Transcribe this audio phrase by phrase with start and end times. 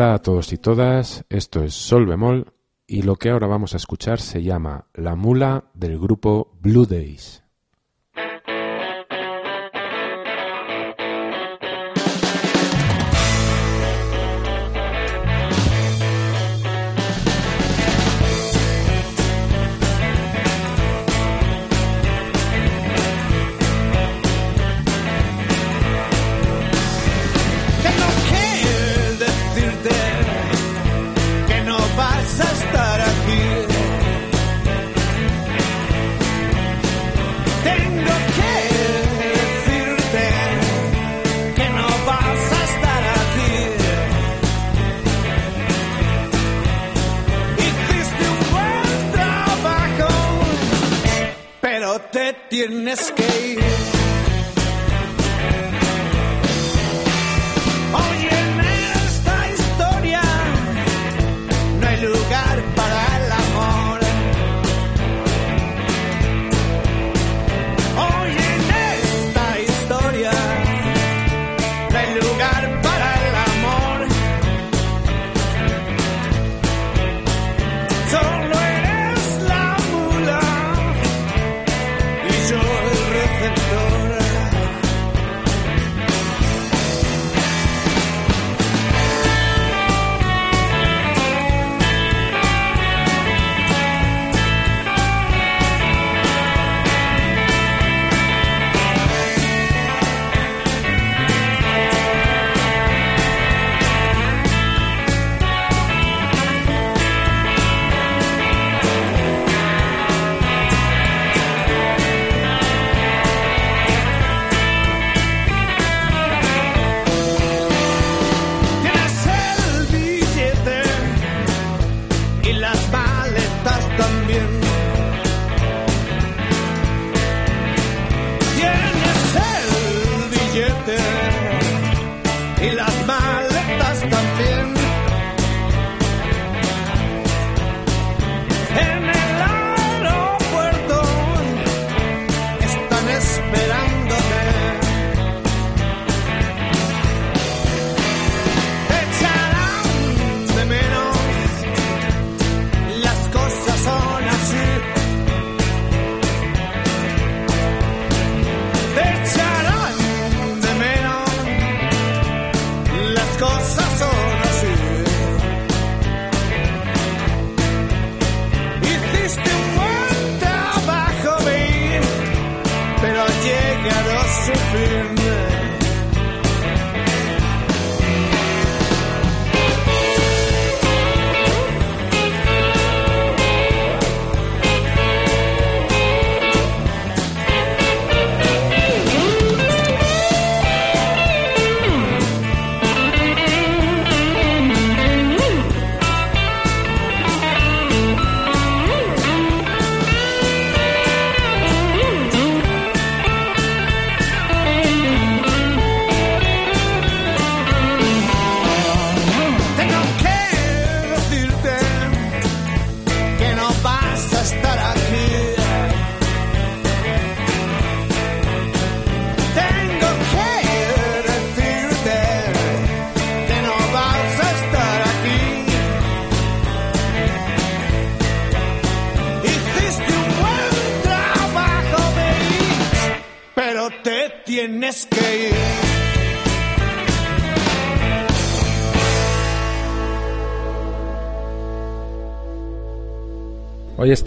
[0.00, 2.52] Hola a todos y todas, esto es Sol Bemol
[2.86, 7.42] y lo que ahora vamos a escuchar se llama La Mula del grupo Blue Days.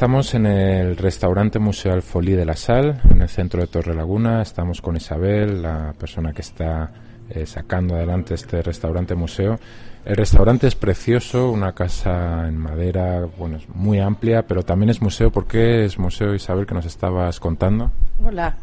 [0.01, 4.41] Estamos en el restaurante Museo Alfolí de la Sal, en el centro de Torre Laguna.
[4.41, 6.91] Estamos con Isabel, la persona que está
[7.29, 9.59] eh, sacando adelante este restaurante museo.
[10.03, 15.03] El restaurante es precioso, una casa en madera, bueno, es muy amplia, pero también es
[15.03, 15.29] museo.
[15.29, 17.91] ¿Por qué es museo, Isabel, que nos estabas contando?
[18.25, 18.55] Hola,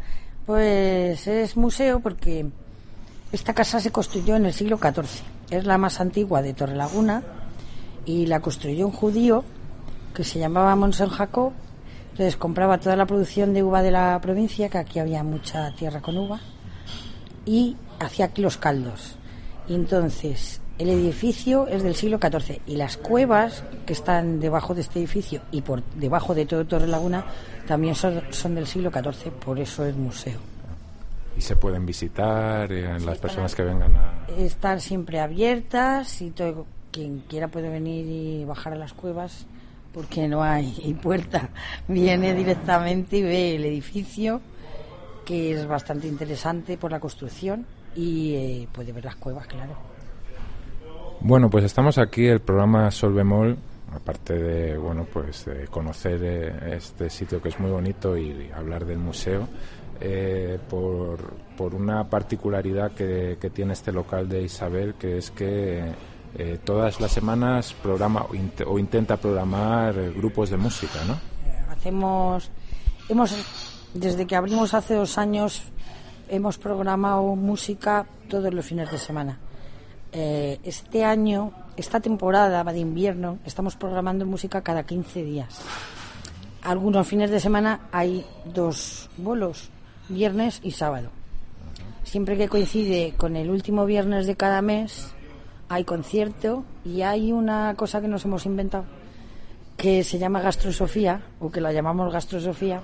[0.45, 2.47] pues es museo porque
[3.31, 5.23] esta casa se construyó en el siglo XIV.
[5.51, 7.23] Es la más antigua de Torrelaguna
[8.03, 9.45] y la construyó un judío
[10.19, 11.53] que se llamaba Monsen Jacob.
[12.11, 16.01] Entonces compraba toda la producción de uva de la provincia, que aquí había mucha tierra
[16.01, 16.41] con uva,
[17.45, 19.15] y hacía aquí los caldos.
[19.69, 24.81] Y entonces el edificio es del siglo XIV y las cuevas que están debajo de
[24.81, 27.23] este edificio y por debajo de todo Torre Laguna
[27.65, 30.39] también son, son del siglo XIV, por eso es museo.
[31.37, 34.25] Y se pueden visitar, eh, las personas que vengan a...
[34.37, 39.45] Están siempre abiertas y todo quien quiera puede venir y bajar a las cuevas
[39.93, 41.49] porque no hay puerta.
[41.87, 44.41] Viene directamente y ve el edificio,
[45.25, 47.65] que es bastante interesante por la construcción,
[47.95, 49.73] y eh, puede ver las cuevas, claro.
[51.21, 53.57] Bueno, pues estamos aquí, el programa Solvemol,
[53.93, 58.85] aparte de bueno pues de conocer eh, este sitio que es muy bonito y hablar
[58.85, 59.47] del museo
[59.99, 61.19] eh, por,
[61.57, 65.83] por, una particularidad que, que, tiene este local de Isabel que es que
[66.37, 68.25] eh, todas las semanas programa
[68.67, 71.17] o, intenta programar grupos de música ¿no?
[71.71, 72.51] hacemos
[73.07, 73.35] hemos
[73.93, 75.63] desde que abrimos hace dos años
[76.29, 79.39] hemos programado música todos los fines de semana
[80.11, 85.61] este año esta temporada de invierno estamos programando música cada 15 días.
[86.61, 89.69] Algunos fines de semana hay dos bolos,
[90.09, 91.09] viernes y sábado.
[92.03, 95.13] Siempre que coincide con el último viernes de cada mes,
[95.69, 98.85] hay concierto y hay una cosa que nos hemos inventado
[99.77, 102.81] que se llama gastrosofía o que la llamamos gastrosofía.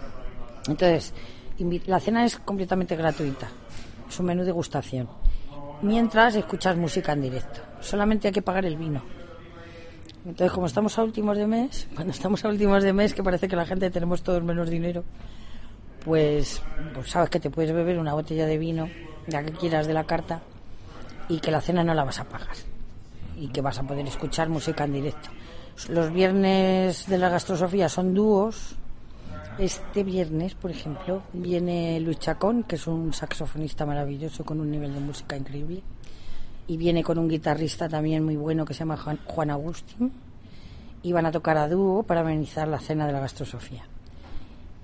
[0.68, 1.14] Entonces,
[1.88, 3.50] la cena es completamente gratuita.
[4.08, 5.10] Es un menú de degustación
[5.82, 7.62] mientras escuchas música en directo.
[7.82, 9.02] Solamente hay que pagar el vino.
[10.26, 13.48] Entonces, como estamos a últimos de mes, cuando estamos a últimos de mes, que parece
[13.48, 15.04] que la gente tenemos todos menos dinero,
[16.04, 16.62] pues,
[16.94, 18.90] pues sabes que te puedes beber una botella de vino,
[19.28, 20.42] ya que quieras de la carta,
[21.28, 22.56] y que la cena no la vas a pagar.
[23.38, 25.30] Y que vas a poder escuchar música en directo.
[25.90, 28.78] Los viernes de la gastrosofía son dúos,
[29.58, 34.94] este viernes, por ejemplo, viene Luis Chacón, que es un saxofonista maravilloso con un nivel
[34.94, 35.82] de música increíble.
[36.68, 40.12] Y viene con un guitarrista también muy bueno que se llama Juan Agustín.
[41.04, 43.84] Y van a tocar a dúo para amenizar la cena de la gastrosofía.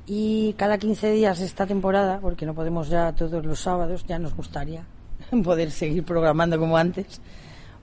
[0.08, 4.34] Y cada 15 días esta temporada, porque no podemos ya todos los sábados, ya nos
[4.34, 4.86] gustaría
[5.44, 7.20] poder seguir programando como antes,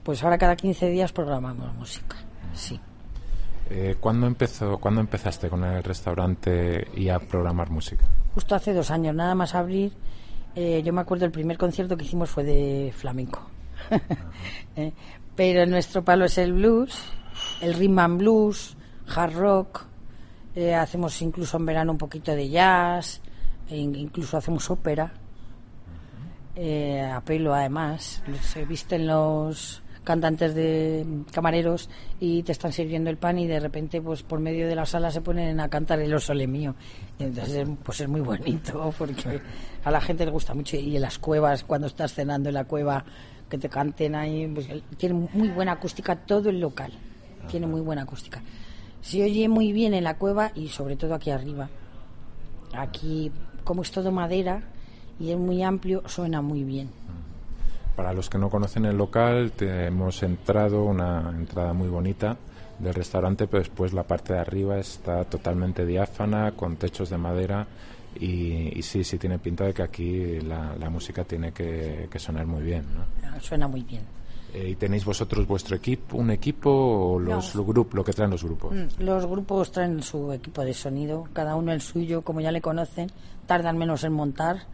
[0.03, 2.17] pues ahora cada 15 días programamos música.
[2.53, 2.79] Sí.
[3.69, 8.07] Eh, ¿cuándo, empezó, ¿Cuándo empezaste con el restaurante y a programar música?
[8.33, 9.93] Justo hace dos años, nada más abrir.
[10.55, 13.47] Eh, yo me acuerdo el primer concierto que hicimos fue de flamenco.
[14.75, 14.91] eh,
[15.35, 17.03] pero nuestro palo es el blues,
[17.61, 18.75] el rhythm and blues,
[19.15, 19.85] hard rock.
[20.55, 23.21] Eh, hacemos incluso en verano un poquito de jazz,
[23.69, 25.13] e incluso hacemos ópera.
[26.55, 28.21] Eh, a pelo además.
[28.41, 31.87] Se visten los cantantes de camareros
[32.19, 35.11] y te están sirviendo el pan y de repente pues por medio de la sala
[35.11, 36.73] se ponen a cantar el osole mío.
[37.19, 39.39] Y entonces pues es muy bonito porque
[39.83, 40.77] a la gente le gusta mucho.
[40.77, 43.05] Y en las cuevas cuando estás cenando en la cueva
[43.47, 46.91] que te canten ahí pues, tiene muy buena acústica todo el local.
[47.47, 48.41] Tiene muy buena acústica.
[49.01, 51.69] Se oye muy bien en la cueva y sobre todo aquí arriba.
[52.73, 53.31] Aquí
[53.63, 54.63] como es todo madera
[55.19, 56.98] y es muy amplio suena muy bien
[57.99, 62.37] para los que no conocen el local, hemos entrado, una entrada muy bonita
[62.79, 67.67] del restaurante, pero después la parte de arriba está totalmente diáfana, con techos de madera.
[68.17, 72.85] Y, sí, sí tiene pinta de que aquí la, música tiene que, sonar muy bien.
[73.21, 74.03] Ah, suena muy bien.
[74.53, 78.45] Eh, ¿Y tenéis vosotros vuestro equipo, un equipo o los grupos, lo que traen los
[78.45, 78.73] grupos?
[78.73, 82.61] Mm, los grupos traen su equipo de sonido, cada uno el suyo, como ya le
[82.61, 83.11] conocen,
[83.45, 84.67] tardan menos en montar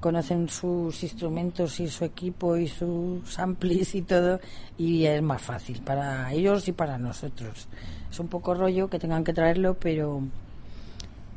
[0.00, 4.40] conocen sus instrumentos y su equipo y sus amplis y todo
[4.76, 7.68] y es más fácil para ellos y para nosotros.
[8.10, 10.22] Es un poco rollo que tengan que traerlo, pero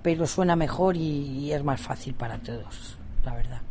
[0.03, 3.61] pero suena mejor y, y es más fácil para todos, la verdad.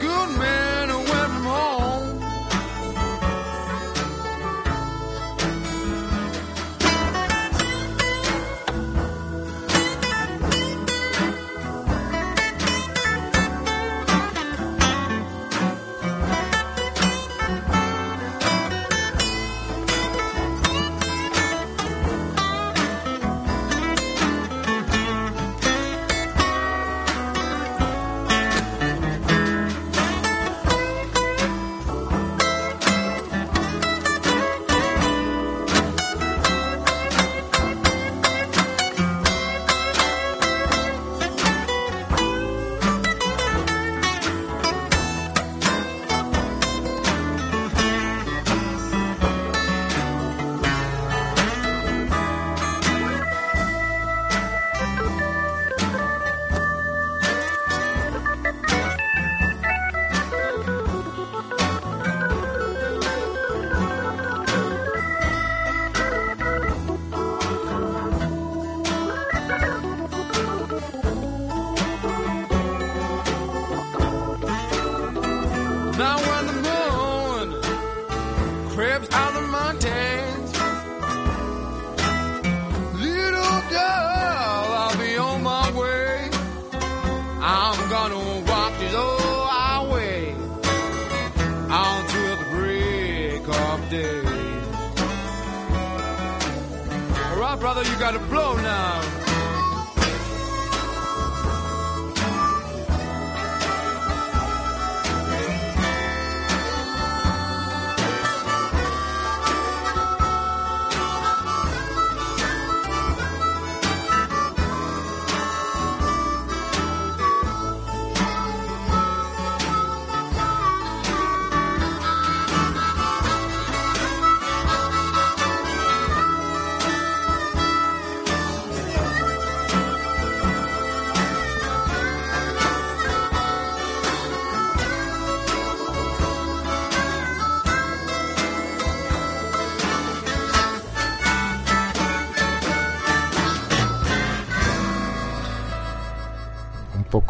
[0.00, 0.39] good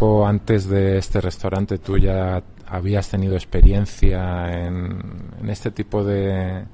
[0.01, 4.99] poco antes de este restaurante, ¿tú ya habías tenido experiencia en,
[5.43, 6.65] en este tipo de,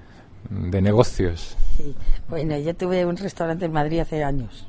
[0.49, 1.57] de negocios?
[1.77, 1.93] Sí.
[2.29, 4.67] Bueno, yo tuve un restaurante en Madrid hace años.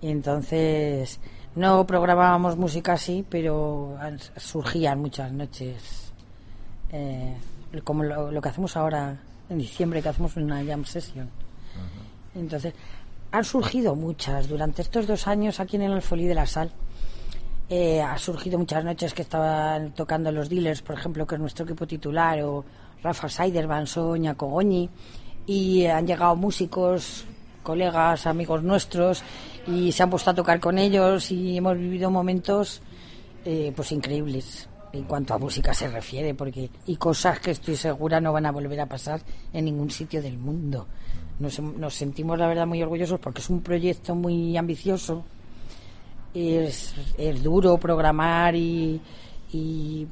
[0.00, 1.20] Y entonces
[1.54, 3.96] no programábamos música así, pero
[4.36, 6.12] surgían muchas noches.
[6.92, 7.36] eh,
[7.84, 9.18] como lo, lo que hacemos ahora
[9.50, 11.28] en diciembre, que hacemos una jam session.
[12.34, 12.72] Entonces,
[13.30, 14.48] han surgido muchas.
[14.48, 16.70] Durante estos dos años aquí en el Alfolí de la Sal,
[17.70, 21.64] eh, ha surgido muchas noches que estaban tocando los dealers, por ejemplo, que es nuestro
[21.64, 22.64] equipo titular, o
[23.02, 24.88] Rafa Seiderman, Soña Cogoñi,
[25.46, 27.26] y han llegado músicos,
[27.62, 29.22] colegas, amigos nuestros,
[29.66, 32.80] y se han puesto a tocar con ellos y hemos vivido momentos
[33.44, 38.18] eh, pues increíbles en cuanto a música se refiere, porque y cosas que estoy segura
[38.18, 39.20] no van a volver a pasar
[39.52, 40.86] en ningún sitio del mundo.
[41.38, 45.24] Nos, nos sentimos, la verdad, muy orgullosos porque es un proyecto muy ambicioso
[46.38, 49.00] es, es duro programar y,
[49.52, 50.06] y-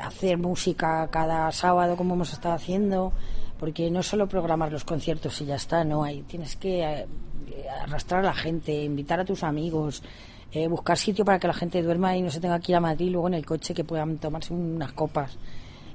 [0.00, 3.12] hacer música cada sábado como hemos estado haciendo
[3.58, 7.06] porque no solo programar los conciertos y ya está no hay tienes que eh,
[7.82, 10.02] arrastrar a la gente invitar a tus amigos
[10.52, 12.80] eh, buscar sitio para que la gente duerma y no se tenga que ir a
[12.80, 15.36] Madrid luego en el coche que puedan tomarse unas copas.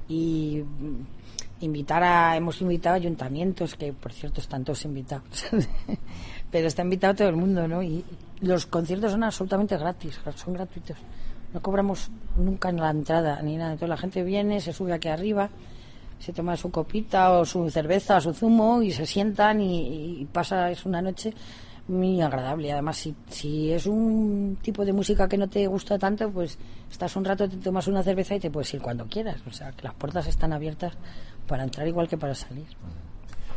[0.08, 5.46] Y mm, invitar a hemos invitado a ayuntamientos que por cierto están todos invitados
[6.54, 8.04] pero está invitado todo el mundo no y
[8.40, 10.96] los conciertos son absolutamente gratis son gratuitos
[11.52, 15.08] no cobramos nunca en la entrada ni nada entonces la gente viene se sube aquí
[15.08, 15.50] arriba
[16.20, 20.24] se toma su copita o su cerveza o su zumo y se sientan y, y
[20.26, 21.34] pasa es una noche
[21.86, 22.72] muy agradable.
[22.72, 26.58] Además, si, si es un tipo de música que no te gusta tanto, pues
[26.90, 29.42] estás un rato, te tomas una cerveza y te puedes ir cuando quieras.
[29.46, 30.94] O sea, que las puertas están abiertas
[31.46, 32.68] para entrar igual que para salir.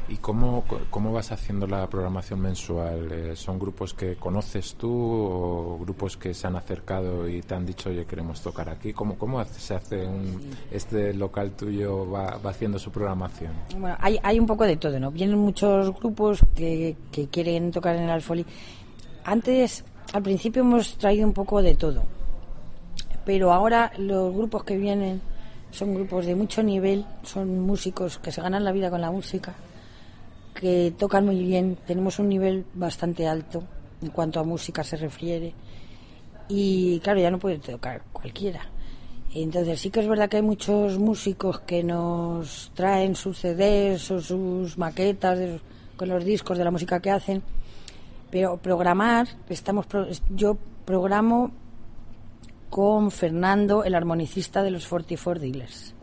[0.09, 3.11] ¿Y cómo, cómo vas haciendo la programación mensual?
[3.11, 7.65] Eh, ¿Son grupos que conoces tú o grupos que se han acercado y te han
[7.65, 8.93] dicho, oye, queremos tocar aquí?
[8.93, 10.39] ¿Cómo, cómo se hace un,
[10.71, 13.51] este local tuyo, va, va haciendo su programación?
[13.77, 15.11] Bueno, hay, hay un poco de todo, ¿no?
[15.11, 18.45] Vienen muchos grupos que, que quieren tocar en el Alfoli.
[19.25, 19.83] Antes,
[20.13, 22.03] al principio hemos traído un poco de todo,
[23.25, 25.21] pero ahora los grupos que vienen
[25.71, 29.53] son grupos de mucho nivel, son músicos que se ganan la vida con la música,
[30.59, 33.63] que tocan muy bien, tenemos un nivel bastante alto
[34.01, 35.53] en cuanto a música se refiere
[36.49, 38.61] y claro, ya no puede tocar cualquiera.
[39.33, 44.21] Entonces sí que es verdad que hay muchos músicos que nos traen sus CDs o
[44.21, 45.37] sus maquetas
[45.95, 47.43] con los discos de la música que hacen,
[48.31, 51.51] pero programar, estamos pro- yo programo
[52.69, 55.93] con Fernando, el armonicista de los 44 Dealers.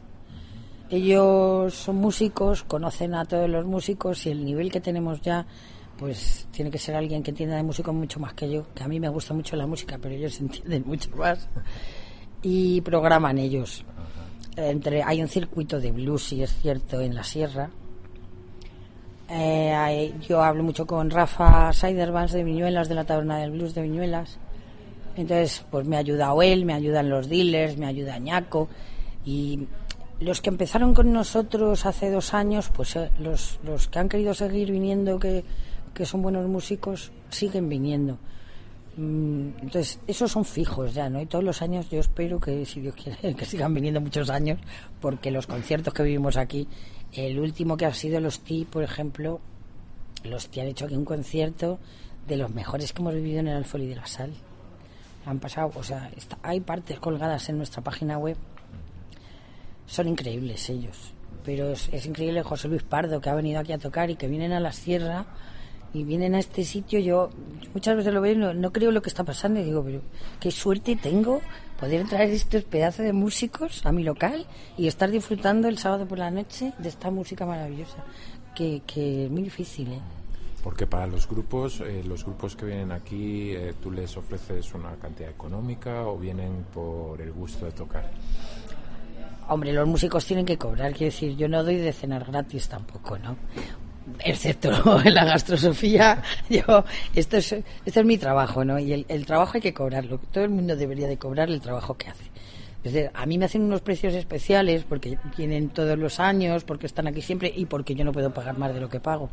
[0.94, 5.44] Ellos son músicos, conocen a todos los músicos y el nivel que tenemos ya,
[5.98, 8.86] pues tiene que ser alguien que entienda de música mucho más que yo, que a
[8.88, 11.48] mí me gusta mucho la música, pero ellos entienden mucho más.
[12.42, 13.84] Y programan ellos.
[14.56, 17.70] Entre, hay un circuito de blues, sí es cierto, en la sierra.
[19.28, 23.74] Eh, hay- yo hablo mucho con Rafa Seiderbans de Viñuelas, de la Taberna del Blues
[23.74, 24.38] de Viñuelas.
[25.16, 28.68] Entonces, pues me ha ayudado él, me ayudan los dealers, me ayuda Ñaco.
[29.24, 29.66] Y
[30.20, 34.32] los que empezaron con nosotros hace dos años, pues eh, los, los que han querido
[34.34, 35.44] seguir viniendo, que,
[35.92, 38.18] que son buenos músicos, siguen viniendo.
[38.96, 41.20] Mm, Entonces, esos son fijos ya, ¿no?
[41.20, 44.60] Y todos los años yo espero que, si Dios quiere, que sigan viniendo muchos años,
[45.00, 46.68] porque los conciertos que vivimos aquí,
[47.12, 49.40] el último que ha sido los T, por ejemplo,
[50.22, 51.78] los T han hecho aquí un concierto
[52.26, 54.32] de los mejores que hemos vivido en el Alfoli de la Sal.
[55.26, 58.36] Han pasado, o sea, está- hay partes colgadas en nuestra página web.
[59.86, 61.12] Son increíbles ellos.
[61.44, 64.52] pero es, increíble José Luis Pardo que ha venido aquí a tocar y que vienen
[64.52, 65.26] a la sierra
[65.92, 66.98] y vienen a este sitio.
[66.98, 67.30] Yo
[67.74, 70.00] muchas veces lo veo y no, no creo lo que está pasando y digo, pero
[70.40, 71.40] qué suerte tengo
[71.78, 76.18] poder traer estos pedazos de músicos a mi local y estar disfrutando el sábado por
[76.18, 78.04] la noche de esta música maravillosa,
[78.54, 79.92] que, que es muy difícil.
[79.92, 80.00] ¿eh?
[80.62, 84.94] Porque para los grupos, eh, los grupos que vienen aquí, eh, tú les ofreces una
[84.96, 88.10] cantidad económica o vienen por el gusto de tocar.
[89.48, 93.18] Hombre, los músicos tienen que cobrar, quiero decir, yo no doy de cenar gratis tampoco,
[93.18, 93.36] ¿no?
[94.20, 94.70] Excepto
[95.04, 98.78] en la gastrosofía, yo, esto es, esto es mi trabajo, ¿no?
[98.78, 101.96] Y el, el trabajo hay que cobrarlo, todo el mundo debería de cobrar el trabajo
[101.96, 102.24] que hace.
[102.84, 106.86] Es decir, a mí me hacen unos precios especiales porque vienen todos los años, porque
[106.86, 109.30] están aquí siempre y porque yo no puedo pagar más de lo que pago.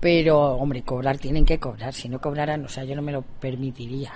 [0.00, 1.94] Pero, hombre, cobrar tienen que cobrar.
[1.94, 4.12] Si no cobraran, o sea, yo no me lo permitiría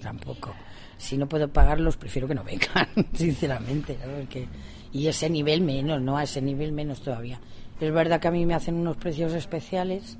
[0.00, 0.54] tampoco.
[0.98, 3.98] Si no puedo pagarlos, prefiero que no vengan, sinceramente.
[4.06, 4.12] ¿no?
[4.18, 4.48] Porque-
[4.92, 6.16] y ese nivel menos, ¿no?
[6.16, 7.38] A ese nivel menos todavía.
[7.80, 10.16] Es verdad que a mí me hacen unos precios especiales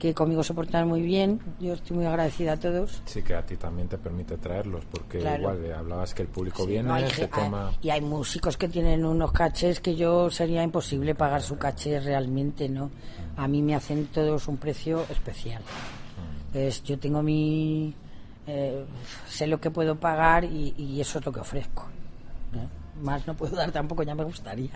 [0.00, 1.38] que conmigo se portan muy bien.
[1.60, 3.00] Yo estoy muy agradecida a todos.
[3.04, 5.42] Sí que a ti también te permite traerlos, porque Claro.
[5.42, 7.68] igual eh, hablabas que el público Sí, viene, no, hay se toma...
[7.68, 12.00] hay- y hay músicos que tienen unos cachés que yo sería imposible pagar su caché
[12.00, 12.90] realmente, ¿no?
[13.36, 15.62] A mí me hacen todos un precio especial.
[16.52, 17.94] Es, yo tengo mi...
[18.46, 18.84] eh,
[19.28, 21.86] sé lo que puedo pagar y, y eso es lo que ofrezco.
[22.52, 22.68] ¿no?
[23.02, 24.70] Más no puedo dar tampoco, ya me gustaría.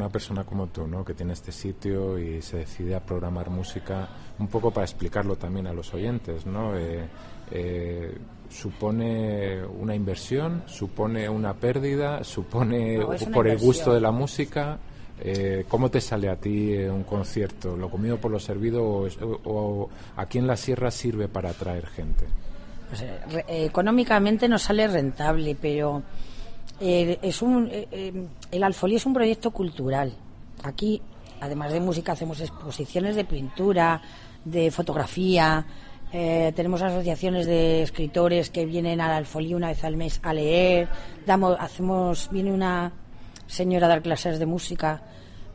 [0.00, 1.04] Una persona como tú, ¿no?
[1.04, 4.08] que tiene este sitio y se decide a programar música,
[4.38, 6.76] un poco para explicarlo también a los oyentes, ¿no?
[6.76, 7.06] Eh,
[7.52, 8.16] eh,
[8.48, 14.10] supone una inversión, supone una pérdida, supone No, es una por el gusto de la
[14.10, 14.78] música.
[15.22, 17.76] Eh, ¿Cómo te sale a ti eh, un concierto?
[17.76, 21.86] ¿Lo comido por lo servido o, o- o aquí en la sierra sirve para atraer
[21.86, 22.24] gente?
[22.88, 26.02] Pues, eh, económicamente nos sale rentable, pero
[26.80, 30.12] eh, es un, eh, eh, el Alfolí es un proyecto cultural.
[30.62, 31.00] Aquí,
[31.40, 34.00] además de música, hacemos exposiciones de pintura,
[34.44, 35.64] de fotografía.
[36.12, 40.88] eh, tenemos asociaciones de escritores que vienen al Alfolí una vez al mes a leer.
[41.24, 42.92] Damos, hacemos, viene una
[43.46, 45.00] señora a dar clases de música,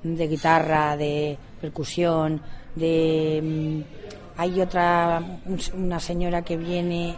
[0.02, 2.42] de guitarra, de percusión,
[2.76, 7.16] de mm, hay otra un- una señora que viene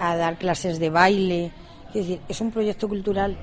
[0.00, 1.52] a dar clases de baile.
[1.98, 3.36] Es decir, es un proyecto cultural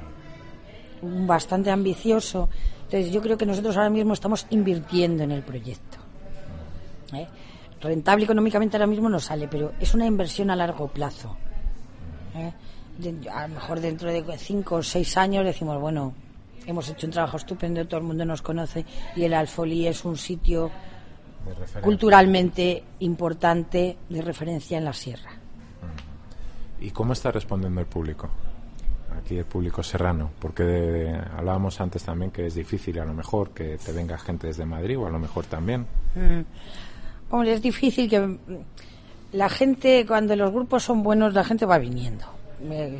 [1.01, 2.49] bastante ambicioso.
[2.83, 5.97] Entonces yo creo que nosotros ahora mismo estamos invirtiendo en el proyecto.
[7.13, 7.27] ¿eh?
[7.81, 11.35] Rentable económicamente ahora mismo no sale, pero es una inversión a largo plazo.
[12.35, 12.53] ¿eh?
[13.31, 16.13] A lo mejor dentro de cinco o seis años decimos, bueno,
[16.67, 18.85] hemos hecho un trabajo estupendo, todo el mundo nos conoce
[19.15, 20.69] y el Alfolí es un sitio
[21.81, 25.42] culturalmente importante de referencia en la sierra.
[26.83, 28.29] ¿Y cómo está respondiendo el público?
[29.17, 33.77] Aquí el público serrano, porque hablábamos antes también que es difícil a lo mejor que
[33.77, 35.87] te venga gente desde Madrid o a lo mejor también.
[37.29, 38.37] Hombre, es difícil que mm,
[39.31, 42.25] la gente, cuando los grupos son buenos, la gente va viniendo.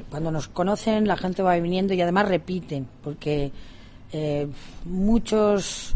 [0.10, 3.52] Cuando nos conocen, la gente va viniendo y además repiten, porque
[4.14, 4.48] eh,
[4.86, 5.94] muchos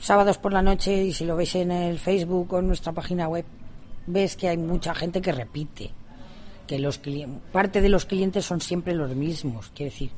[0.00, 3.28] sábados por la noche, y si lo veis en el Facebook o en nuestra página
[3.28, 3.44] web,
[4.06, 5.97] ves que hay mucha gente que repite.
[6.68, 7.00] Que los
[7.50, 10.10] parte de los clientes son siempre los mismos, quiere decir,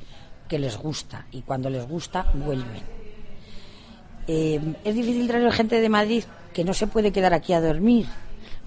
[0.49, 2.83] que les gusta y cuando les gusta vuelven.
[4.27, 8.07] Eh, es difícil traer gente de Madrid que no se puede quedar aquí a dormir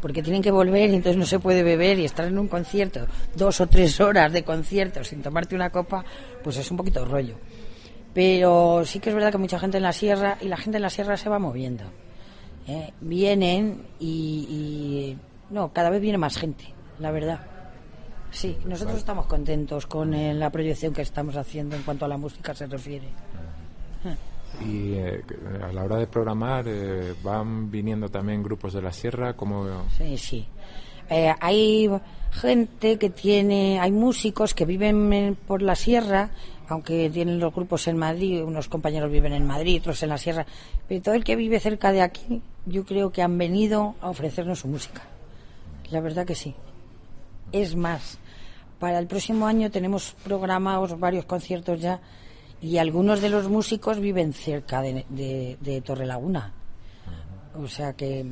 [0.02, 3.06] porque tienen que volver y entonces no se puede beber y estar en un concierto
[3.36, 6.04] dos o tres horas de concierto sin tomarte una copa
[6.44, 7.36] pues es un poquito rollo
[8.14, 10.82] pero sí que es verdad que mucha gente en la sierra y la gente en
[10.84, 11.84] la sierra se va moviendo
[12.68, 12.92] ¿eh?
[13.00, 15.16] vienen y-
[15.50, 16.66] no cada vez viene más gente
[17.00, 17.40] la verdad
[18.34, 22.18] sí nosotros estamos contentos con eh, la proyección que estamos haciendo en cuanto a la
[22.18, 23.08] música se refiere
[24.62, 25.24] Y eh,
[25.64, 29.34] a la hora de programar, eh, ¿van viniendo también grupos de la sierra?
[29.34, 29.66] como
[29.98, 30.46] Sí, sí.
[31.10, 31.90] Eh, hay
[32.32, 36.30] gente que tiene, hay músicos que viven en- por la sierra,
[36.70, 40.46] aunque tienen los grupos en Madrid, unos compañeros viven en Madrid, otros en la sierra,
[40.88, 44.60] pero todo el que vive cerca de aquí, yo creo que han venido a ofrecernos
[44.60, 45.02] su música.
[45.90, 46.54] La verdad que sí.
[47.52, 48.18] Es más,
[48.84, 52.02] para el próximo año tenemos programados varios conciertos ya
[52.62, 56.52] y algunos de los músicos viven cerca de, de, de Torrelaguna.
[57.56, 58.26] O sea que,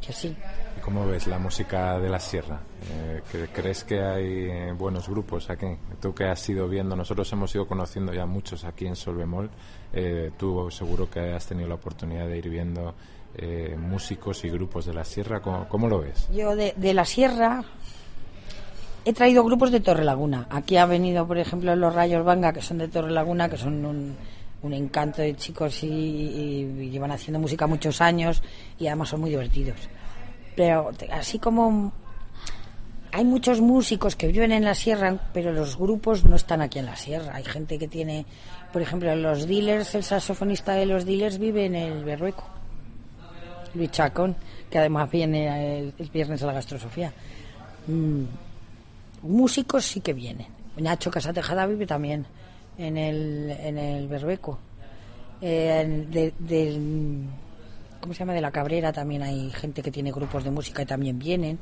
[0.00, 0.34] que sí.
[0.78, 2.60] ¿Y ¿Cómo ves la música de la sierra?
[2.90, 5.66] Eh, ¿que- ¿Crees que hay eh, buenos grupos aquí?
[6.00, 9.50] Tú que has ido viendo, nosotros hemos ido conociendo ya muchos aquí en Solvemol.
[9.92, 12.94] Eh, tú seguro que has tenido la oportunidad de ir viendo
[13.36, 15.42] eh, músicos y grupos de la sierra.
[15.42, 16.26] ¿Cómo, cómo lo ves?
[16.32, 17.62] Yo de, de la sierra
[19.08, 20.46] he traído grupos de Torrelaguna.
[20.50, 24.72] Aquí ha venido, por ejemplo, los Rayos Vanga, que son de Torrelaguna, que son un,
[24.74, 28.42] encanto de chicos y, llevan haciendo música muchos años
[28.78, 29.78] y además son muy divertidos.
[30.54, 31.90] Pero así como
[33.10, 36.84] hay muchos músicos que viven en la sierra, pero los grupos no están aquí en
[36.84, 37.34] la sierra.
[37.34, 38.26] Hay gente que tiene,
[38.74, 42.44] por ejemplo, los dealers, el saxofonista de los dealers vive en el Berrueco.
[43.72, 44.36] Luis Chacón,
[44.68, 47.10] que además viene el, el viernes a la gastrosofía.
[47.86, 48.24] Mm,
[49.22, 50.46] músicos sí que vienen.
[50.76, 52.26] Nacho Casatejada vive también
[52.76, 54.58] en el, en el Berbeco.
[55.40, 56.80] Eh, de-
[58.00, 58.32] ¿Cómo se llama?
[58.32, 61.58] De la Cabrera también hay gente que tiene grupos de música y también vienen.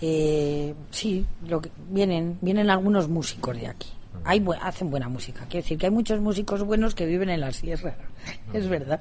[0.00, 3.90] Eh, sí, lo que, vienen, vienen algunos músicos de aquí.
[4.24, 5.44] Hay, hacen buena música.
[5.48, 7.96] Quiero decir que hay muchos músicos buenos que viven en la sierra.
[8.52, 9.00] Es verdad.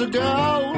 [0.00, 0.74] A girl,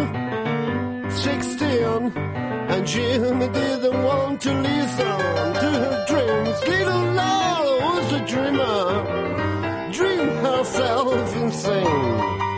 [1.11, 1.69] 16,
[2.17, 5.19] and Jimmy didn't want to listen
[5.61, 6.61] to her dreams.
[6.67, 12.50] Little Laura was a dreamer, dream herself insane.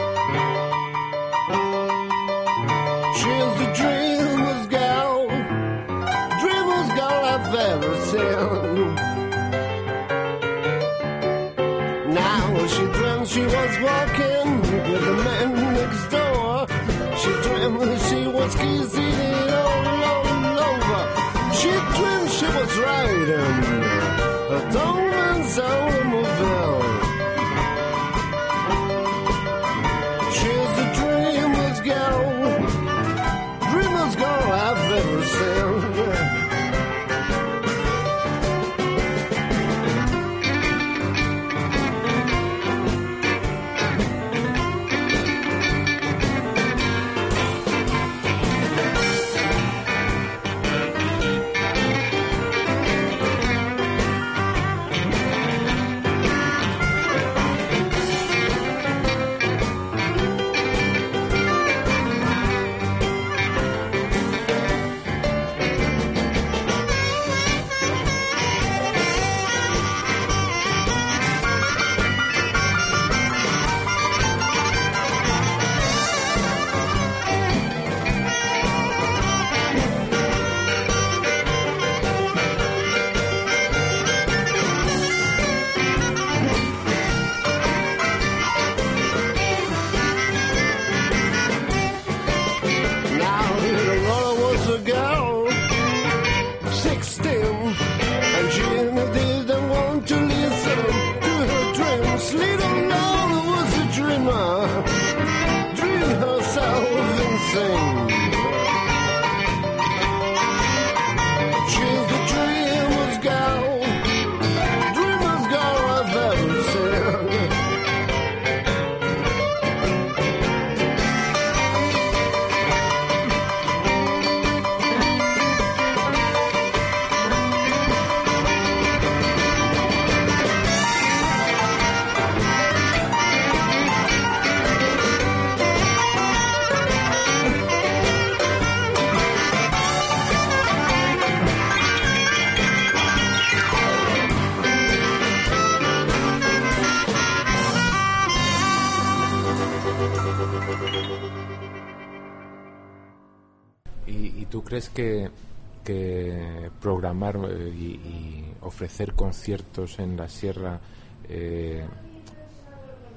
[158.73, 160.81] Ofrecer conciertos en la sierra
[161.29, 161.85] eh,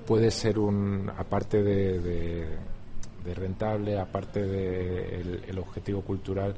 [0.06, 2.58] puede ser un, aparte de, de-
[3.26, 6.54] de rentable, aparte del el objetivo cultural,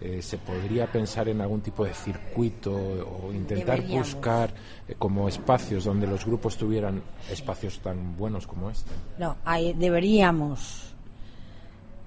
[0.00, 4.14] eh, se podría pensar en algún tipo de circuito o intentar Deberíamos.
[4.14, 4.50] buscar
[4.88, 8.90] eh, como espacios donde los grupos tuvieran espacios tan buenos como este?
[9.18, 10.94] No, hay- deberíamos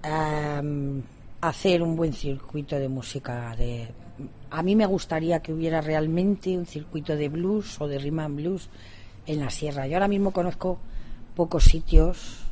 [0.01, 1.03] am,
[1.41, 3.55] hacer un buen circuito de música.
[3.55, 3.89] De,
[4.49, 8.35] a mí me gustaría que hubiera realmente un circuito de blues o de rhythm and
[8.35, 8.69] blues
[9.25, 9.87] en la sierra.
[9.87, 10.79] Yo ahora mismo conozco
[11.35, 12.45] pocos sitios,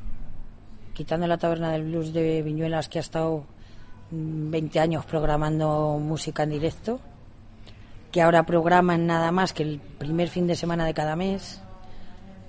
[0.93, 3.45] quitando la taberna del blues de Viñuelas que ha estado
[4.11, 6.99] mm, 20 años programando música en directo,
[8.11, 11.61] que ahora programan nada más que el primer fin de semana de cada mes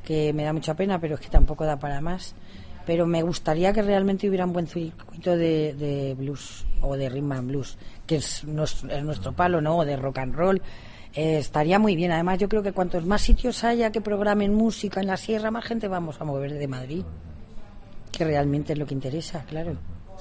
[0.04, 2.34] que me da mucha pena, pero es que tampoco da para más.
[2.86, 7.32] Pero me gustaría que realmente hubiera un buen circuito de, de blues o de rhythm
[7.32, 7.76] and blues,
[8.08, 9.84] que es, nos- es nuestro palo, ¿no?
[9.84, 10.60] De rock and roll.
[11.14, 12.10] Eh, estaría muy bien.
[12.10, 15.64] Además, yo creo que cuantos más sitios haya que programen música en la sierra, más
[15.64, 17.04] gente vamos a mover de Madrid.
[18.10, 19.76] Que realmente es lo que interesa, claro.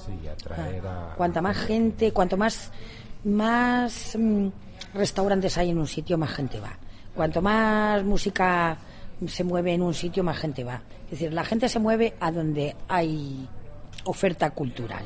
[0.06, 1.14] Sí, atraer a...
[1.16, 2.70] Cuanta más gente, cuanto más,
[3.24, 4.48] más mm,
[4.94, 6.78] restaurantes hay en un sitio, más gente va.
[7.14, 8.76] Cuanto más música
[9.26, 10.82] se mueve en un sitio, más gente va.
[11.06, 13.48] Es decir, la gente se mueve a donde hay
[14.04, 15.04] oferta cultural.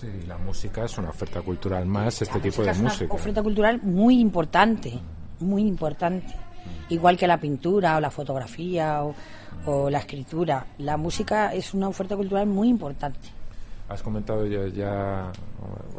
[0.00, 2.88] Sí, la música es una oferta cultural más, este La tipo música de es una
[2.90, 3.14] música.
[3.14, 4.98] oferta cultural muy importante,
[5.40, 6.34] muy importante.
[6.88, 9.14] Igual que la pintura o la fotografía o,
[9.66, 10.66] o la escritura.
[10.78, 13.28] La música es una oferta cultural muy importante.
[13.88, 15.32] Has comentado ya, ya,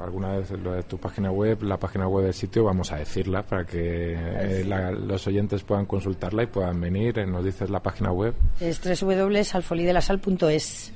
[0.02, 3.44] alguna vez lo de tu página web, la página web del sitio, vamos a decirla
[3.44, 7.20] para que eh, la- los oyentes puedan consultarla y puedan venir.
[7.20, 8.34] Eh, Nos dices la página web.
[8.62, 10.94] Es www.alfolidelasal.es.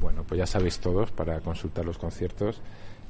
[0.00, 2.60] Bueno, pues ya sabéis todos para consultar los conciertos.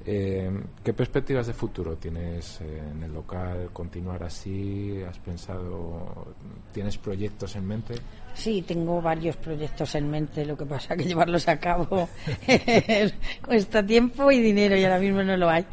[0.07, 0.51] Eh,
[0.85, 3.70] ¿Qué perspectivas de futuro tienes eh, en el local?
[3.72, 5.03] ¿Continuar así?
[5.03, 6.29] ¿Has pensado,
[6.72, 7.94] tienes proyectos en mente?
[8.35, 12.09] Sí, tengo varios proyectos en mente, lo que pasa que llevarlos a cabo
[13.44, 15.66] cuesta tiempo y dinero y ahora mismo no lo hay.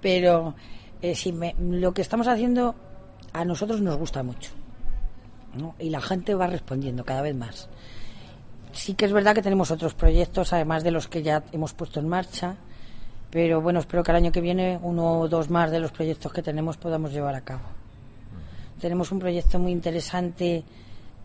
[0.00, 0.54] Pero
[1.00, 2.74] eh, me- lo que estamos haciendo
[3.32, 4.50] a nosotros nos gusta mucho
[5.78, 7.68] y la gente va respondiendo cada vez más.
[8.72, 12.00] Sí que es verdad que tenemos otros proyectos, además de los que ya hemos puesto
[12.00, 12.56] en marcha,
[13.30, 16.32] pero bueno, espero que el año que viene uno o dos más de los proyectos
[16.32, 17.62] que tenemos podamos llevar a cabo.
[18.80, 20.64] Tenemos un proyecto muy interesante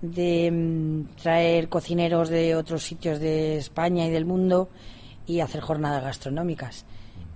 [0.01, 4.69] de mm, traer cocineros de otros sitios de España y del mundo
[5.25, 6.86] y hacer jornadas gastronómicas.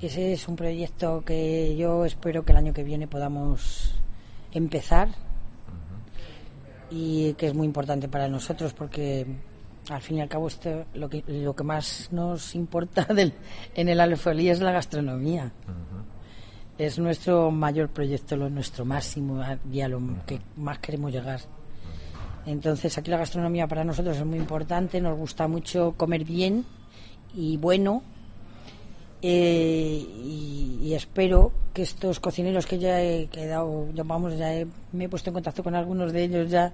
[0.02, 3.96] ese es un proyecto que yo espero que el año que viene podamos
[4.52, 5.10] empezar
[6.90, 9.26] y que es muy importante para nosotros porque
[9.90, 13.34] al fin y al cabo esto lo que lo que más nos importa del,
[13.76, 15.52] en el Alfolí es la gastronomía.
[16.78, 21.42] Es nuestro mayor proyecto lo nuestro máximo y a lo que más queremos llegar.
[22.46, 26.66] Entonces aquí la gastronomía para nosotros es muy importante nos gusta mucho comer bien
[27.36, 28.02] y bueno
[29.22, 34.68] eh, y, y espero que estos cocineros que ya he quedado, ya vamos, ya he-
[34.92, 36.74] me he puesto en contacto con algunos de ellos ya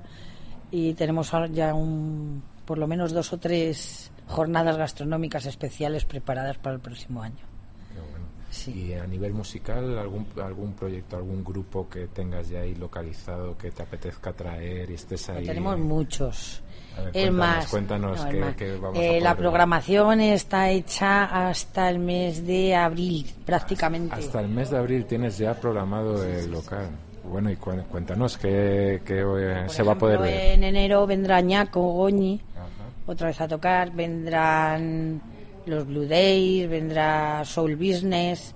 [0.72, 6.76] y tenemos ya un, por lo menos dos o tres jornadas gastronómicas especiales preparadas para
[6.76, 7.46] el próximo año.
[7.94, 8.26] Qué bueno.
[8.52, 8.72] Sí.
[8.90, 13.72] Y a nivel musical, algún, algún proyecto, algún grupo que tengas ya ahí localizado que
[13.72, 15.46] te apetezca traer y estés ahí.
[15.46, 16.62] Tenemos muchos.
[16.98, 18.56] A ver, es cuéntanos, más, cuéntanos no, qué- más.
[18.56, 19.38] qué vamos a Eh, la poder ver.
[19.38, 24.15] programación está hecha hasta el mes de abril, prácticamente.
[24.15, 26.90] Hasta el mes de abril tienes ya programado el local.
[27.30, 30.52] Bueno, y cu- cuéntanos qué, qué, eh, se va a poder ejemplo, ver.
[30.54, 32.67] En enero vendrá Ñaco, Goñi, Ajá.
[33.12, 35.21] otra vez a tocar, vendrán
[35.65, 38.54] los Blue Days, vendrá Soul Business,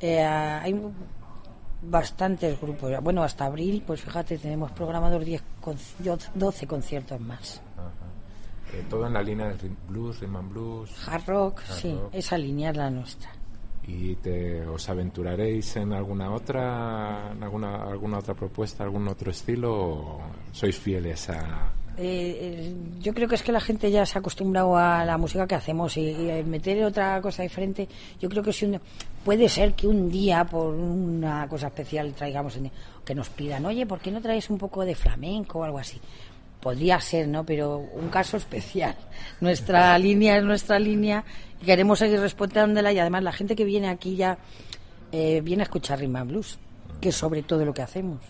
[0.00, 0.78] eh, hay
[1.82, 2.92] bastantes grupos.
[3.02, 7.62] Bueno, hasta abril, pues fíjate, tenemos programados 10 conci- 12 conciertos más.
[7.76, 8.76] Ajá.
[8.76, 10.90] Eh, todo en la línea del blues, rhythm and blues.
[11.08, 12.10] Hard rock, Hard sí, rock.
[12.14, 13.30] esa línea es la nuestra.
[13.92, 19.72] ¿Y te, os aventuraréis en alguna otra, en alguna, alguna otra propuesta, algún otro estilo?
[19.74, 20.20] ¿O
[20.52, 24.20] sois fieles a, Eh, eh, yo creo que es que la gente ya se ha
[24.20, 27.88] acostumbrado a la música que hacemos y, y meter otra cosa diferente.
[28.20, 28.80] Yo creo que si un-
[29.24, 32.56] puede ser que un día por una cosa especial traigamos
[33.04, 36.00] que nos pidan, oye, ¿por qué no traes un poco de flamenco o algo así?
[36.60, 37.44] Podría ser, ¿no?
[37.44, 38.94] Pero un caso especial.
[39.40, 41.24] Nuestra línea es nuestra línea
[41.62, 44.36] y queremos seguir respondiéndola y además la gente que viene aquí ya
[45.12, 46.58] eh, viene a escuchar and blues,
[47.00, 48.20] que es sobre todo lo que hacemos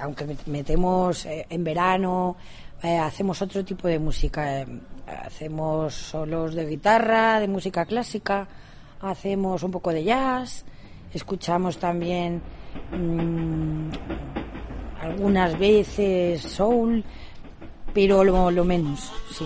[0.00, 2.36] aunque met- metemos eh, en verano,
[2.82, 4.64] eh, hacemos otro tipo de música.
[5.06, 8.48] hacemos solos de guitarra, de música clásica,
[9.02, 10.64] hacemos un poco de jazz,
[11.12, 12.40] escuchamos también
[12.90, 13.90] mm,
[15.02, 17.04] algunas veces soul,
[17.92, 19.44] pero lo, lo menos, sí.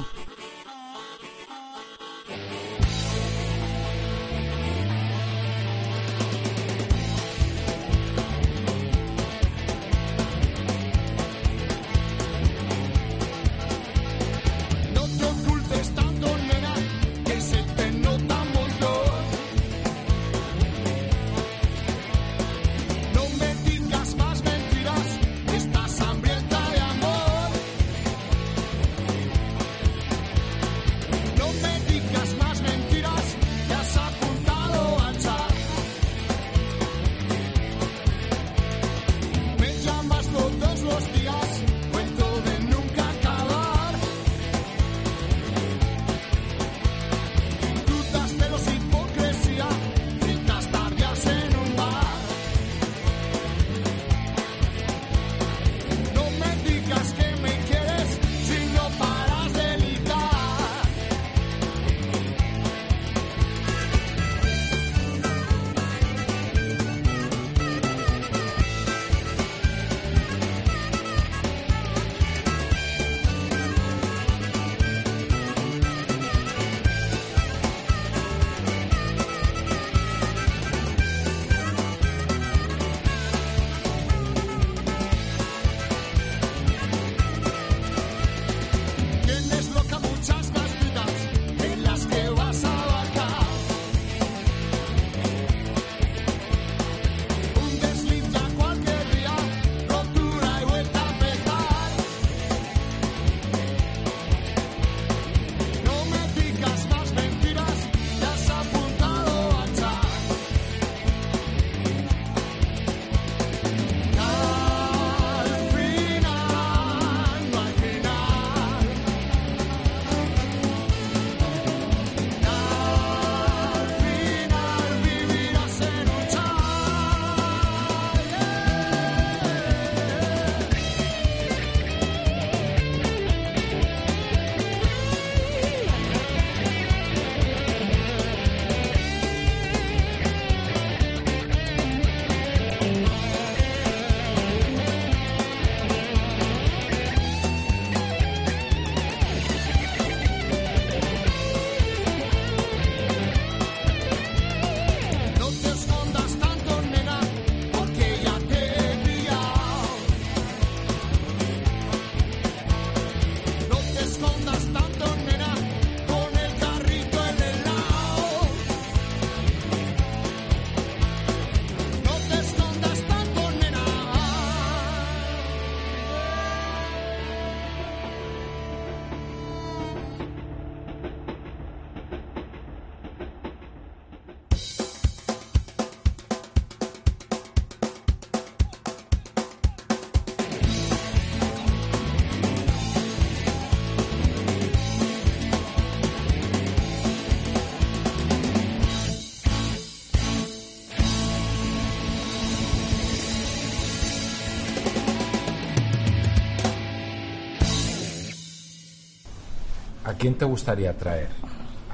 [210.19, 211.29] Quién te gustaría traer?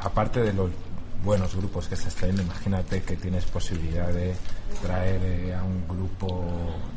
[0.02, 0.70] Aparte de los
[1.24, 4.34] buenos grupos que estás trayendo, imagínate que tienes posibilidad de
[4.82, 6.44] traer eh, a un grupo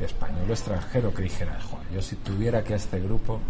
[0.00, 3.40] español o extranjero que dijera, "Joder, yo si tuviera que a este grupo,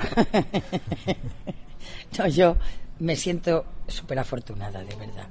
[2.18, 2.56] No, yo
[2.98, 5.26] me siento súper afortunada, de verdad.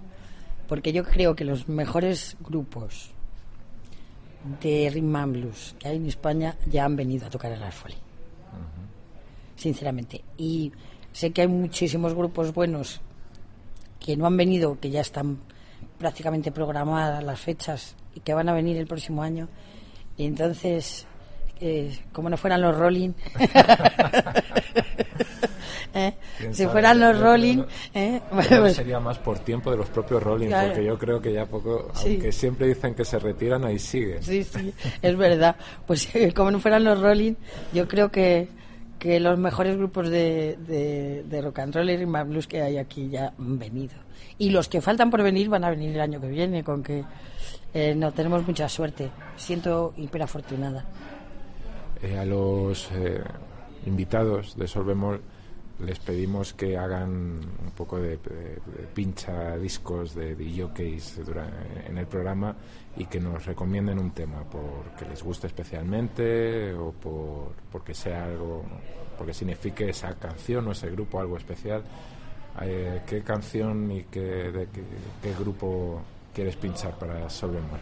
[0.68, 3.12] Porque yo creo que los mejores grupos
[4.62, 7.96] de Rhythm Blues que hay en España ya han venido a tocar el Arfoli.
[9.56, 10.24] Sinceramente.
[10.38, 10.72] Y
[11.12, 13.02] sé que hay muchísimos grupos buenos
[14.00, 15.40] que no han venido, que ya están
[15.98, 19.48] prácticamente programadas las fechas y que van a venir el próximo año.
[20.18, 21.06] Y entonces,
[21.60, 23.12] eh, como no fueran los Rolling,
[25.94, 26.14] ¿eh?
[26.52, 28.22] si fueran los Rolling, ¿eh?
[28.32, 30.68] Pues- sería más por tiempo de los propios Rolling, Claro.
[30.70, 32.12] porque yo creo que ya poco, Sí.
[32.14, 34.22] aunque siempre dicen que se retiran, ahí siguen.
[34.24, 35.56] Sí, sí, es verdad.
[35.86, 37.34] Pues como no fueran los Rolling,
[37.74, 38.48] yo creo que,
[39.00, 40.58] que los mejores grupos de,
[41.28, 43.96] de, rock and roll y and blues que hay aquí ya han venido.
[44.38, 47.06] Y los que faltan por venir van a venir el año que viene, con que
[47.74, 49.10] eh, no tenemos mucha suerte.
[49.38, 50.86] Siento hiper afortunada.
[52.04, 53.24] Eh, a los eh,
[53.86, 55.22] invitados de Solvemol
[55.86, 58.20] les pedimos que hagan un poco de,
[58.94, 61.22] pincha discos de, de jockeys
[61.88, 62.54] en el programa
[63.00, 68.64] y que nos recomienden un tema porque les guste especialmente o por porque sea algo
[69.18, 71.84] porque signifique esa canción o ese grupo algo especial
[72.62, 74.68] Eh, ¿qué canción y qué, de
[75.22, 76.02] qué, grupo
[76.34, 77.80] quieres pinchar para Solvemol?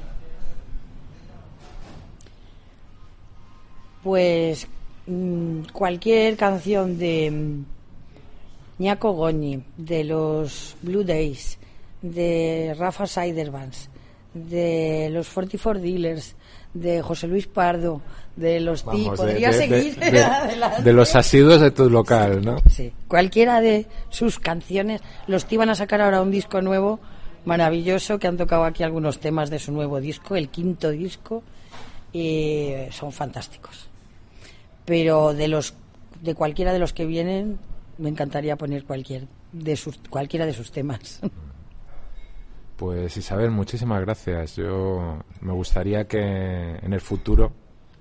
[4.03, 4.67] Pues
[5.07, 11.57] mm, cualquier canción de mm, Ñaco Goñi, de los Blue Days,
[12.01, 13.89] de Rafa Siderbands,
[14.37, 16.35] de los 44 Dealers,
[16.73, 18.01] de José Luis Pardo,
[18.35, 20.81] de los Ti, Vamos, de- podría de- de- seguir de- adelante.
[20.83, 22.57] de los asiduos de tu local, ¿no?
[22.69, 25.01] Sí, cualquiera de sus canciones.
[25.27, 26.99] Los Ti van a sacar ahora un disco nuevo
[27.45, 31.41] maravilloso que han tocado aquí algunos temas de su nuevo disco, el quinto disco,
[32.13, 33.87] y son fantásticos.
[34.85, 35.73] Pero de los
[36.21, 37.57] de cualquiera de los que vienen
[37.97, 41.19] me encantaría poner cualquier de sus cualquiera de sus temas.
[42.77, 44.55] Pues Isabel, muchísimas gracias.
[44.55, 46.19] Yo me gustaría que
[46.75, 47.51] en el futuro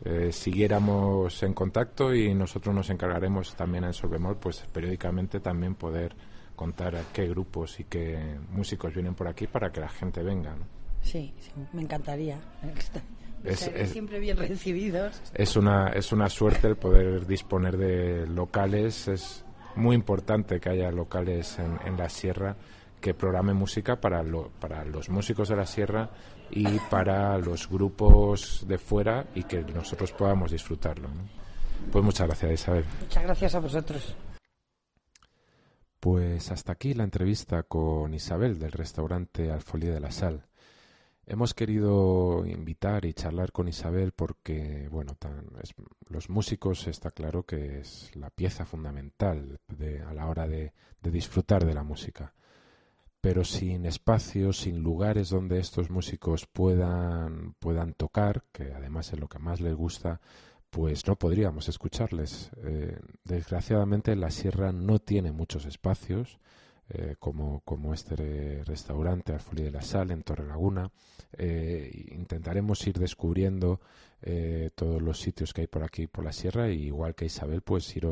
[0.04, 6.14] eh, siguiéramos en contacto y nosotros nos encargaremos también en Solvemol, pues periódicamente también poder
[6.54, 10.54] contar qué grupos y qué músicos vienen por aquí para que la gente venga.
[10.54, 10.66] ¿no?
[11.00, 12.38] Sí, sí, me encantaría.
[13.44, 15.22] Es- siempre bien recibidos.
[15.32, 19.06] Es una, es una suerte el poder disponer de locales.
[19.08, 19.44] Es
[19.76, 22.56] muy importante que haya locales en, en la sierra
[23.00, 26.10] que programen música para, lo- para los músicos de la sierra
[26.50, 31.08] y para los grupos de fuera y que nosotros podamos disfrutarlo.
[31.08, 31.22] ¿no?
[31.92, 32.84] Pues muchas gracias, Isabel.
[33.00, 34.16] Muchas gracias a vosotros.
[36.00, 40.46] Pues hasta aquí la entrevista con Isabel del restaurante Alfolí de la Sal.
[41.28, 45.74] Hemos querido invitar y charlar con Isabel porque, bueno, tan- es-
[46.08, 50.72] los músicos está claro que es la pieza fundamental de- a la hora de,
[51.02, 52.32] de disfrutar de la música.
[53.20, 59.28] Pero sin espacios, sin lugares donde estos músicos puedan, puedan tocar, que además es lo
[59.28, 60.20] que más les gusta,
[60.70, 62.50] pues no podríamos escucharles.
[62.62, 66.38] Eh, desgraciadamente la sierra no tiene muchos espacios,
[66.88, 70.92] eh, como, como este restaurante Alfolí de la Sal en Torrelaguna.
[71.32, 73.80] Eh, intentaremos ir descubriendo
[74.22, 77.62] eh, todos los sitios que hay por aquí por la sierra y igual que Isabel
[77.62, 78.06] pues ir,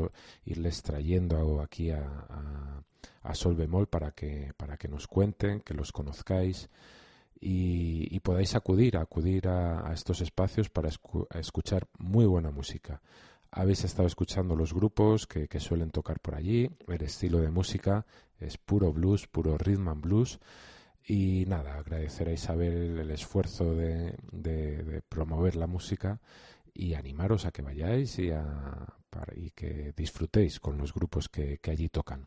[0.45, 2.83] irles trayendo aquí a,
[3.23, 6.69] a, Sol Bemol para que, para que nos cuenten, que los conozcáis
[7.41, 13.01] y, podáis acudir, acudir a, estos espacios para escu- escuchar muy buena música.
[13.51, 18.05] Habéis estado escuchando los grupos que, que suelen tocar por allí, el estilo de música
[18.39, 20.39] es puro blues, puro rhythm and blues.
[21.07, 24.15] Y nada, agradecer a Isabel el esfuerzo de,
[25.07, 26.19] promover la música
[26.73, 28.87] y animaros a que vayáis y, a-
[29.35, 32.25] y que disfrutéis con los grupos que, que allí tocan.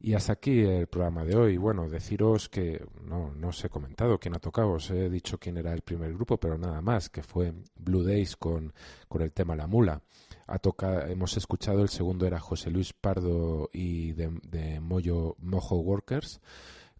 [0.00, 1.56] Y hasta aquí el programa de hoy.
[1.56, 5.56] Bueno, deciros que no, no os he comentado quién ha tocado, os he dicho quién
[5.56, 8.72] era el primer grupo, pero nada más, que fue Blue Days con,
[9.08, 10.02] con el tema La Mula.
[10.46, 15.76] Ha toca- hemos escuchado, el segundo era José Luis Pardo y de, de Moyo, Mojo
[15.76, 16.40] Workers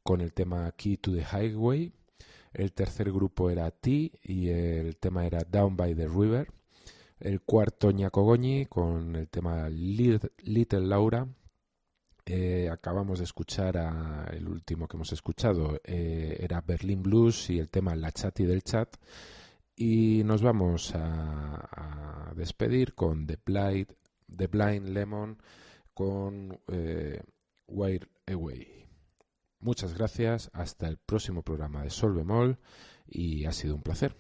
[0.05, 1.91] con el tema Key to the Highway.
[2.53, 6.47] El tercer grupo era T y el tema era Down by the River.
[7.19, 11.27] El cuarto Ñacogoñi con el tema Lit- Little Laura.
[12.27, 17.59] Eh, acabamos de escuchar a, el último que hemos escuchado eh, era Berlin Blues y
[17.59, 18.97] el tema La Chati del Chat.
[19.77, 23.89] Y nos vamos a, a despedir con The Blind,
[24.37, 25.39] The Blind Lemon
[25.93, 27.21] con eh,
[27.67, 28.84] Wire Away.
[29.65, 32.59] Muchas gracias, hasta el próximo programa de Sol Bemol
[33.09, 34.15] y ha sido un placer.